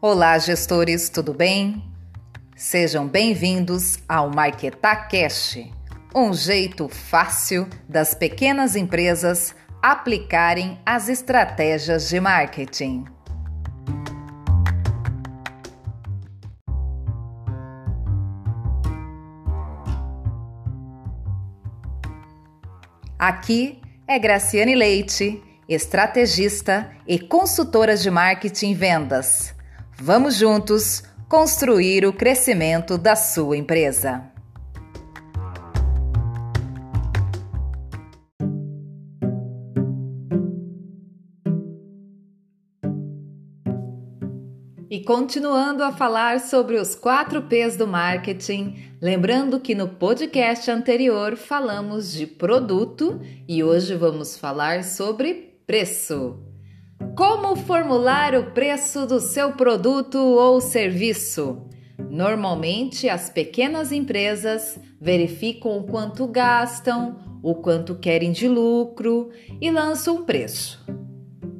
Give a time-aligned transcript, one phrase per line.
[0.00, 1.82] Olá, gestores, tudo bem?
[2.54, 5.72] Sejam bem-vindos ao Marketacast,
[6.14, 13.06] um jeito fácil das pequenas empresas aplicarem as estratégias de marketing.
[23.18, 29.57] Aqui é Graciane Leite, estrategista e consultora de marketing e vendas.
[30.00, 34.30] Vamos juntos construir o crescimento da sua empresa.
[44.88, 51.36] E continuando a falar sobre os quatro P's do marketing, lembrando que no podcast anterior
[51.36, 56.47] falamos de produto e hoje vamos falar sobre preço.
[57.14, 61.62] Como formular o preço do seu produto ou serviço?
[62.10, 70.16] Normalmente, as pequenas empresas verificam o quanto gastam, o quanto querem de lucro e lançam
[70.16, 70.84] um preço.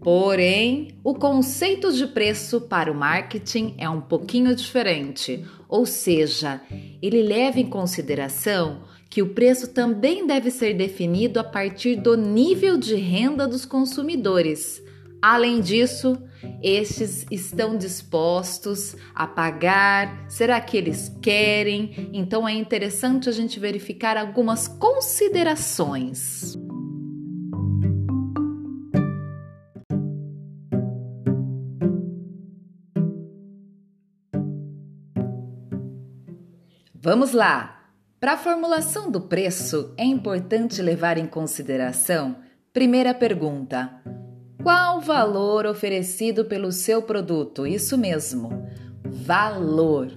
[0.00, 6.60] Porém, o conceito de preço para o marketing é um pouquinho diferente, ou seja,
[7.02, 12.78] ele leva em consideração que o preço também deve ser definido a partir do nível
[12.78, 14.82] de renda dos consumidores
[15.22, 16.16] Além disso,
[16.62, 20.24] estes estão dispostos a pagar?
[20.30, 22.10] Será que eles querem?
[22.12, 26.56] Então é interessante a gente verificar algumas considerações.
[37.02, 37.78] Vamos lá!
[38.20, 42.36] Para a formulação do preço, é importante levar em consideração
[42.72, 43.90] primeira pergunta:
[44.62, 47.66] qual o valor oferecido pelo seu produto?
[47.66, 48.66] Isso mesmo,
[49.04, 50.10] valor.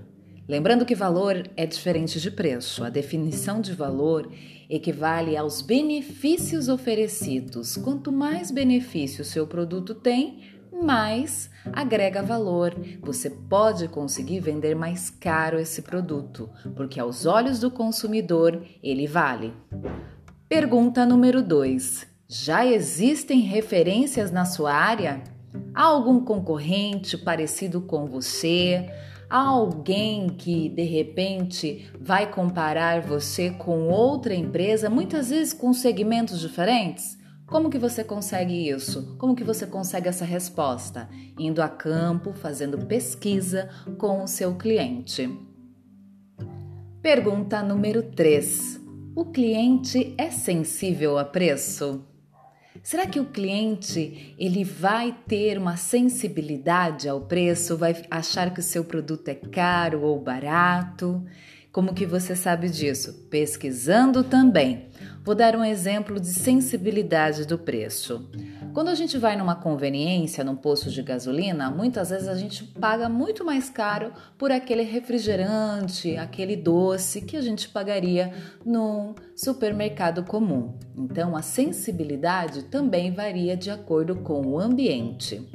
[0.48, 2.84] Lembrando que valor é diferente de preço.
[2.84, 4.30] A definição de valor
[4.70, 7.78] equivale aos benefícios oferecidos.
[7.78, 10.42] Quanto mais benefício seu produto tem,
[10.72, 12.76] mais agrega valor.
[13.02, 19.54] Você pode conseguir vender mais caro esse produto, porque aos olhos do consumidor ele vale.
[20.50, 22.13] Pergunta número 2.
[22.36, 25.22] Já existem referências na sua área?
[25.72, 28.90] Há algum concorrente parecido com você?
[29.30, 36.40] Há alguém que de repente vai comparar você com outra empresa, muitas vezes com segmentos
[36.40, 37.20] diferentes?
[37.46, 39.16] Como que você consegue isso?
[39.20, 41.08] Como que você consegue essa resposta?
[41.38, 43.70] Indo a campo, fazendo pesquisa
[44.00, 45.30] com o seu cliente.
[47.00, 48.82] Pergunta número 3.
[49.16, 52.12] O cliente é sensível a preço?
[52.84, 58.64] Será que o cliente ele vai ter uma sensibilidade ao preço, vai achar que o
[58.64, 61.24] seu produto é caro ou barato?
[61.72, 63.26] Como que você sabe disso?
[63.30, 64.90] Pesquisando também.
[65.24, 68.30] Vou dar um exemplo de sensibilidade do preço.
[68.74, 73.08] Quando a gente vai numa conveniência, num posto de gasolina, muitas vezes a gente paga
[73.08, 78.34] muito mais caro por aquele refrigerante, aquele doce que a gente pagaria
[78.66, 80.76] num supermercado comum.
[80.98, 85.48] Então, a sensibilidade também varia de acordo com o ambiente.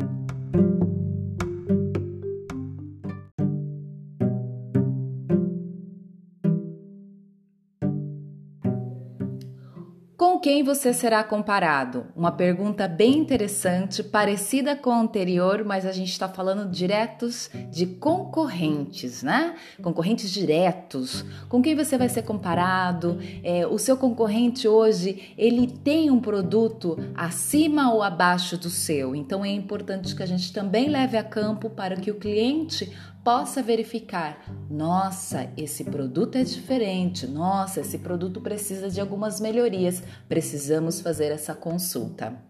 [10.48, 12.06] Quem você será comparado?
[12.16, 17.84] Uma pergunta bem interessante, parecida com a anterior, mas a gente está falando diretos de
[17.84, 19.56] concorrentes, né?
[19.82, 21.22] Concorrentes diretos.
[21.50, 23.18] Com quem você vai ser comparado?
[23.44, 29.14] É, o seu concorrente hoje ele tem um produto acima ou abaixo do seu.
[29.14, 32.90] Então é importante que a gente também leve a campo para que o cliente
[33.28, 41.02] possa verificar: nossa, esse produto é diferente, nossa, esse produto precisa de algumas melhorias, precisamos
[41.02, 42.42] fazer essa consulta.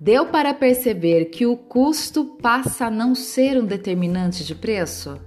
[0.00, 5.20] Deu para perceber que o custo passa a não ser um determinante de preço?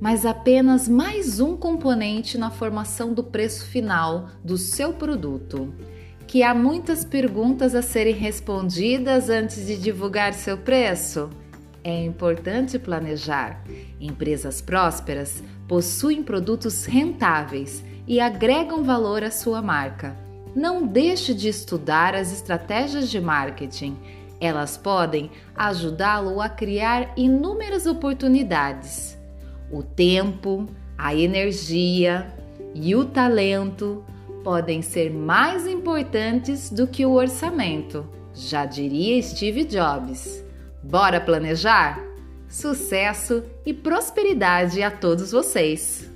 [0.00, 5.72] Mas apenas mais um componente na formação do preço final do seu produto.
[6.26, 11.28] Que há muitas perguntas a serem respondidas antes de divulgar seu preço?
[11.84, 13.62] É importante planejar.
[14.00, 20.16] Empresas prósperas possuem produtos rentáveis e agregam valor à sua marca.
[20.54, 23.96] Não deixe de estudar as estratégias de marketing.
[24.40, 29.19] Elas podem ajudá-lo a criar inúmeras oportunidades
[29.70, 32.34] o tempo, a energia
[32.74, 34.04] e o talento
[34.42, 40.44] podem ser mais importantes do que o orçamento, já diria Steve Jobs.
[40.82, 42.00] Bora planejar?
[42.48, 46.10] Sucesso e prosperidade a todos vocês!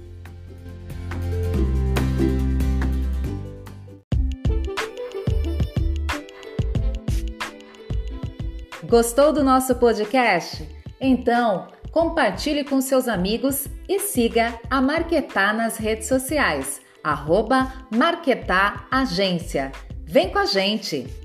[8.89, 10.69] Gostou do nosso podcast?
[11.01, 19.71] Então, compartilhe com seus amigos e siga a Marquetar nas redes sociais, arroba Marquetar Agência.
[20.05, 21.24] Vem com a gente!